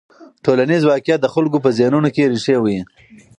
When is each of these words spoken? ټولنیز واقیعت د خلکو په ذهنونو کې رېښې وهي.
ټولنیز 0.43 0.81
واقیعت 0.85 1.19
د 1.23 1.27
خلکو 1.33 1.57
په 1.63 1.69
ذهنونو 1.77 2.09
کې 2.15 2.29
رېښې 2.31 2.55
وهي. 2.59 2.81